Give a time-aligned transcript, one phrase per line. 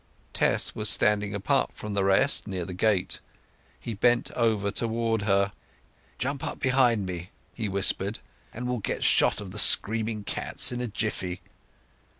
[0.33, 3.19] Tess was standing apart from the rest, near the gate.
[3.79, 5.51] He bent over towards her.
[6.17, 8.17] "Jump up behind me," he whispered,
[8.51, 11.41] "and we'll get shot of the screaming cats in a jiffy!"